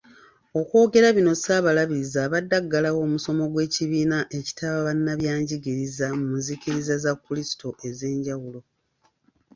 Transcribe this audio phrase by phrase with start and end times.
[0.59, 8.59] Okwogera bino Ssaabalabirizi abadde aggalawo omusomo gw’ekibiina ekitaba bannabyanjigiriza mu nzikiriza za Kulisito ez’enjawulo.